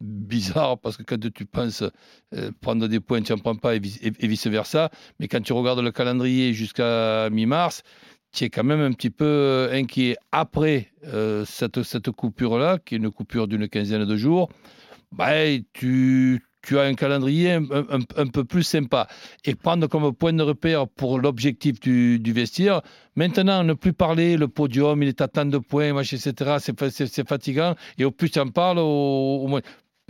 bizarre, 0.00 0.78
parce 0.78 0.96
que 0.96 1.02
quand 1.02 1.18
tu 1.32 1.46
penses 1.46 1.82
euh, 2.34 2.50
prendre 2.60 2.86
des 2.86 3.00
points, 3.00 3.22
tu 3.22 3.32
n'en 3.32 3.38
prends 3.38 3.56
pas, 3.56 3.74
et, 3.74 3.80
vice- 3.80 3.98
et- 4.02 4.12
et 4.20 4.26
vice-versa. 4.28 4.90
Mais 5.18 5.28
quand 5.28 5.40
tu 5.42 5.52
regardes 5.52 5.80
le 5.80 5.90
calendrier 5.90 6.52
jusqu'à 6.54 7.28
mi-mars, 7.30 7.82
tu 8.32 8.44
es 8.44 8.48
quand 8.50 8.62
même 8.64 8.80
un 8.80 8.92
petit 8.92 9.10
peu 9.10 9.24
euh, 9.26 9.72
inquiet. 9.72 10.16
Après 10.32 10.92
euh, 11.06 11.44
cette, 11.44 11.82
cette 11.82 12.10
coupure-là, 12.12 12.78
qui 12.78 12.94
est 12.94 12.98
une 12.98 13.10
coupure 13.10 13.48
d'une 13.48 13.68
quinzaine 13.68 14.04
de 14.04 14.16
jours, 14.16 14.48
bah, 15.12 15.32
tu, 15.72 16.40
tu 16.62 16.78
as 16.78 16.82
un 16.82 16.94
calendrier 16.94 17.52
un, 17.52 18.26
peu 18.26 18.44
plus 18.44 18.62
sympa. 18.62 19.08
Et 19.44 19.54
prendre 19.54 19.86
comme 19.86 20.12
point 20.14 20.32
de 20.32 20.42
repère 20.42 20.86
pour 20.88 21.18
l'objectif 21.18 21.80
du, 21.80 22.18
du 22.18 22.32
vestiaire, 22.32 22.82
maintenant, 23.16 23.64
ne 23.64 23.74
plus 23.74 23.92
parler, 23.92 24.36
le 24.36 24.48
podium, 24.48 25.02
il 25.02 25.08
est 25.08 25.20
à 25.20 25.28
tant 25.28 25.44
de 25.46 25.58
points, 25.58 25.98
etc., 26.00 26.56
c'est 26.60 26.78
fa- 26.78 26.90
c'est 26.90 27.06
c'est 27.06 27.28
fatigant. 27.28 27.74
Et 27.98 28.04
au 28.04 28.10
plus 28.10 28.30
tu 28.30 28.38
en 28.40 28.48
parles, 28.48 28.78
au, 28.78 29.42
au 29.44 29.46
moins... 29.48 29.60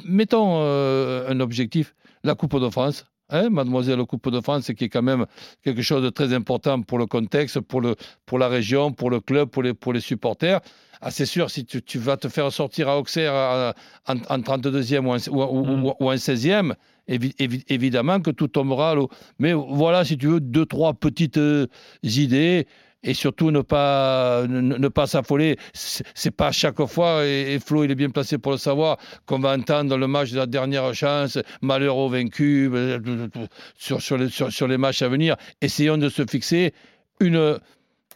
Mettons 0.05 0.63
euh, 0.63 1.29
un 1.29 1.41
objectif, 1.41 1.95
la 2.25 2.35
Coupe 2.35 2.59
de 2.59 2.71
France. 2.71 3.05
Hein, 3.31 3.49
mademoiselle 3.51 4.05
Coupe 4.05 4.31
de 4.31 4.41
France, 4.41 4.71
qui 4.77 4.85
est 4.85 4.89
quand 4.89 5.03
même 5.03 5.27
quelque 5.65 5.83
chose 5.83 6.03
de 6.03 6.11
très 6.11 6.33
important 6.35 6.83
pour 6.83 6.99
le 6.99 7.07
contexte, 7.07 7.61
pour, 7.61 7.81
le, 7.81 7.95
pour 8.27 8.39
la 8.39 8.49
région, 8.49 8.93
pour 8.93 9.11
le 9.11 9.21
club, 9.21 9.49
pour 9.49 9.63
les, 9.63 9.73
pour 9.75 9.93
les 9.93 10.01
supporters. 10.01 10.61
Ah, 11.01 11.11
c'est 11.11 11.27
sûr, 11.27 11.51
si 11.51 11.65
tu, 11.65 11.83
tu 11.83 11.99
vas 11.99 12.17
te 12.19 12.29
faire 12.29 12.53
sortir 12.53 12.89
à 12.89 12.99
Auxerre 12.99 13.33
à- 13.35 13.75
en, 14.07 14.17
en 14.29 14.39
32e 14.43 15.07
ou 15.07 15.13
en, 15.13 15.17
ou, 15.31 15.43
ou- 15.61 15.65
Mm. 15.65 15.85
ou- 15.87 15.95
ou 16.01 16.11
en 16.11 16.17
16e, 16.17 16.75
évi- 17.09 17.35
évi- 17.39 17.65
évidemment 17.69 18.21
que 18.21 18.31
tout 18.31 18.49
tombera 18.49 18.91
à 18.91 18.95
l'eau. 18.97 19.09
Mais 19.39 19.55
voilà, 19.55 20.05
si 20.05 20.19
tu 20.19 20.27
veux, 20.27 20.41
deux, 20.41 20.67
trois 20.67 20.93
petites 20.93 21.39
euh, 21.39 21.67
idées. 22.03 22.67
Et 23.03 23.15
surtout 23.15 23.51
ne 23.51 23.63
pas 23.63 24.47
ne, 24.47 24.61
ne 24.61 24.89
pas 24.89 25.07
s'affoler. 25.07 25.57
C'est 25.73 26.31
pas 26.31 26.53
chaque 26.53 26.85
fois, 26.85 27.25
et, 27.27 27.59
Flo 27.59 27.85
il 27.85 27.91
est 27.91 27.95
bien 27.95 28.11
placé 28.11 28.37
pour 28.37 28.53
le 28.53 28.59
savoir, 28.59 28.99
qu'on 29.25 29.39
va 29.39 29.57
entendre 29.57 29.97
le 29.97 30.07
match 30.07 30.33
de 30.33 30.37
la 30.37 30.47
dernière 30.47 30.93
chance, 30.95 31.39
malheur 31.63 31.97
au 31.97 32.09
vaincu, 32.11 32.71
euh, 32.73 32.99
sur, 33.77 34.03
sur, 34.03 34.19
les, 34.19 34.29
sur, 34.29 34.53
sur 34.53 34.69
les 34.69 34.77
matchs 34.77 35.01
à 35.03 35.09
venir. 35.09 35.37
Essayons 35.63 35.97
de 35.97 36.11
se 36.11 36.27
fixer 36.27 36.75
une, 37.21 37.59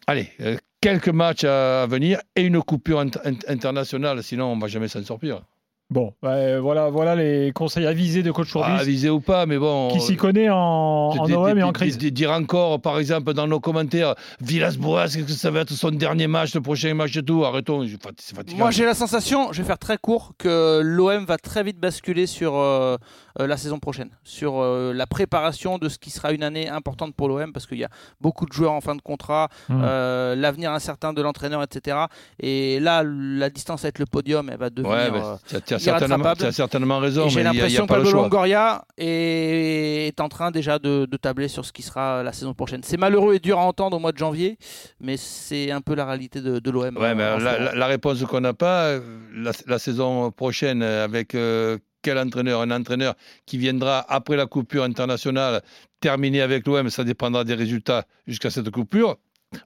allez, 0.06 0.28
euh, 0.40 0.56
quelques 0.82 1.08
matchs 1.08 1.44
à 1.44 1.86
venir 1.86 2.20
et 2.36 2.42
une 2.42 2.60
coupure 2.62 3.00
int- 3.00 3.22
int- 3.24 3.50
internationale, 3.50 4.22
sinon 4.22 4.52
on 4.52 4.58
va 4.58 4.68
jamais 4.68 4.88
s'en 4.88 5.02
sortir. 5.02 5.42
Bon, 5.90 6.14
ouais, 6.22 6.58
voilà, 6.58 6.88
voilà 6.88 7.14
les 7.14 7.52
conseils 7.52 7.86
avisés 7.86 8.22
de 8.22 8.30
coach 8.32 8.48
Ah, 8.50 8.52
Courbis, 8.54 8.80
avisé 8.80 9.10
ou 9.10 9.20
pas, 9.20 9.44
mais 9.44 9.58
bon. 9.58 9.88
qui 9.88 10.00
s'y 10.00 10.16
connaît 10.16 10.48
en, 10.48 10.56
en 10.56 11.26
Di- 11.26 11.34
OM 11.34 11.58
et 11.58 11.62
en 11.62 11.72
crise. 11.72 11.98
di- 11.98 12.10
Dire 12.10 12.30
encore, 12.32 12.80
par 12.80 12.98
exemple, 12.98 13.34
dans 13.34 13.46
nos 13.46 13.60
commentaires, 13.60 14.14
Villas-Boas, 14.40 15.04
est-ce 15.04 15.18
que 15.18 15.30
ça 15.32 15.50
va 15.50 15.60
être 15.60 15.72
son 15.72 15.90
dernier 15.90 16.26
match, 16.26 16.54
le 16.54 16.62
prochain 16.62 16.94
match 16.94 17.14
et 17.16 17.22
tout? 17.22 17.44
Arrêtons, 17.44 17.84
je- 17.86 17.96
c'est 18.18 18.34
fatigant. 18.34 18.58
Moi, 18.58 18.70
j'ai 18.70 18.86
la 18.86 18.94
sensation, 18.94 19.52
je 19.52 19.60
vais 19.60 19.66
faire 19.66 19.78
très 19.78 19.98
court, 19.98 20.32
que 20.38 20.80
l'OM 20.82 21.26
va 21.26 21.36
très 21.36 21.62
vite 21.62 21.78
basculer 21.78 22.26
sur 22.26 22.56
euh, 22.56 22.64
euh, 22.94 22.96
la 23.38 23.56
saison 23.56 23.78
prochaine, 23.78 24.10
sur 24.22 24.60
euh, 24.60 24.92
la 24.92 25.06
préparation 25.06 25.78
de 25.78 25.88
ce 25.88 25.98
qui 25.98 26.10
sera 26.10 26.32
une 26.32 26.42
année 26.42 26.68
importante 26.68 27.14
pour 27.14 27.28
l'OM, 27.28 27.52
parce 27.52 27.66
qu'il 27.66 27.78
y 27.78 27.84
a 27.84 27.88
beaucoup 28.20 28.46
de 28.46 28.52
joueurs 28.52 28.72
en 28.72 28.80
fin 28.80 28.94
de 28.94 29.02
contrat, 29.02 29.48
Hmm. 29.68 29.80
euh, 29.84 30.34
l'avenir 30.36 30.70
incertain 30.72 31.12
de 31.12 31.20
l'entraîneur, 31.22 31.62
etc. 31.62 31.96
Et 32.40 32.78
là, 32.80 33.02
la 33.04 33.50
distance 33.50 33.84
avec 33.84 33.98
le 33.98 34.06
podium, 34.06 34.48
elle 34.50 34.58
va 34.58 34.70
devenir. 34.70 34.92
Ouais, 34.92 35.20
euh, 35.20 35.36
tu 35.46 35.74
as, 35.74 35.78
certainement, 35.78 36.16
irrattrapable. 36.16 36.40
tu 36.40 36.46
as 36.46 36.52
certainement 36.52 36.98
raison, 36.98 37.28
j'ai 37.28 37.42
l'impression 37.42 37.86
que 37.86 37.94
le. 37.94 38.10
Longoria 38.12 38.84
est, 38.96 40.08
est 40.08 40.20
en 40.20 40.28
train 40.28 40.50
déjà 40.50 40.78
de, 40.78 41.06
de 41.06 41.16
tabler 41.16 41.48
sur 41.48 41.64
ce 41.64 41.72
qui 41.72 41.82
sera 41.82 42.22
la 42.22 42.32
saison 42.32 42.54
prochaine. 42.54 42.82
C'est 42.84 42.96
malheureux 42.96 43.34
et 43.34 43.38
dur 43.40 43.58
à 43.58 43.62
entendre 43.64 43.96
au 43.96 44.00
mois 44.00 44.12
de 44.12 44.18
janvier, 44.18 44.58
mais 45.00 45.16
c'est 45.16 45.70
un 45.70 45.80
peu 45.80 45.94
la 45.94 46.04
réalité 46.06 46.40
de, 46.40 46.58
de 46.58 46.70
l'OM. 46.70 46.96
Ouais, 46.96 47.14
euh, 47.18 47.38
la, 47.38 47.74
la- 47.74 47.86
réponse 47.86 48.22
qu'on 48.24 48.40
n'a 48.40 48.54
pas, 48.54 48.84
euh, 48.86 49.00
la, 49.34 49.52
la 49.66 49.78
saison 49.78 50.30
prochaine, 50.30 50.82
euh, 50.82 51.04
avec 51.04 51.34
euh, 51.34 51.78
quel 52.04 52.18
entraîneur 52.18 52.60
Un 52.60 52.70
entraîneur 52.70 53.14
qui 53.46 53.58
viendra 53.58 54.04
après 54.08 54.36
la 54.36 54.46
coupure 54.46 54.84
internationale, 54.84 55.62
terminer 56.00 56.42
avec 56.42 56.66
l'OM, 56.66 56.88
ça 56.90 57.02
dépendra 57.02 57.42
des 57.44 57.54
résultats 57.54 58.04
jusqu'à 58.26 58.50
cette 58.50 58.70
coupure. 58.70 59.16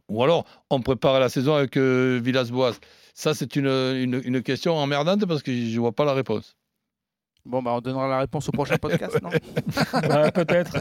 Ou 0.09 0.23
alors, 0.23 0.45
on 0.71 0.81
prépare 0.81 1.19
la 1.21 1.29
saison 1.29 1.55
avec 1.55 1.77
euh, 1.77 2.21
Villas-Boas. 2.23 2.75
Ça, 3.15 3.35
c'est 3.35 3.57
une, 3.57 3.67
une, 3.67 4.21
une 4.25 4.43
question 4.43 4.77
emmerdante 4.77 5.27
parce 5.27 5.43
que 5.43 5.51
je 5.53 5.75
ne 5.75 5.81
vois 5.81 5.93
pas 5.93 6.05
la 6.05 6.13
réponse. 6.15 6.55
Bon, 7.47 7.63
bah, 7.63 7.71
on 7.75 7.81
donnera 7.81 8.07
la 8.09 8.19
réponse 8.19 8.47
au 8.51 8.53
prochain 8.53 8.77
podcast, 8.81 9.19
non 9.23 9.31
Ouais, 10.11 10.31
peut-être, 10.33 10.77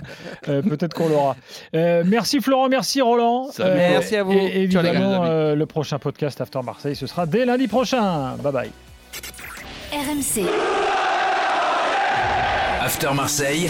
Euh, 0.49 0.61
peut-être 0.61 0.93
qu'on 0.93 1.07
l'aura. 1.07 1.37
Euh, 1.73 2.03
merci 2.05 2.41
Florent, 2.41 2.67
merci 2.67 2.99
Roland. 3.01 3.49
Salut. 3.51 3.77
Merci 3.77 4.17
à 4.17 4.23
vous. 4.23 4.33
Et 4.33 4.69
Ciao, 4.69 4.81
les 4.83 4.89
gars. 4.89 4.95
évidemment, 4.95 5.23
euh, 5.23 5.55
le 5.55 5.65
prochain 5.65 5.97
podcast 5.99 6.41
After 6.41 6.59
Marseille, 6.63 6.95
ce 6.95 7.07
sera 7.07 7.25
dès 7.25 7.45
lundi 7.45 7.67
prochain. 7.69 8.35
Bye 8.43 8.51
bye. 8.51 8.71
RMC. 9.93 10.86
After 12.87 13.13
Marseille, 13.13 13.69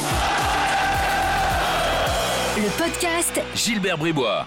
Le 2.55 2.69
podcast 2.77 3.41
Gilbert 3.55 3.97
Bribois. 3.97 4.45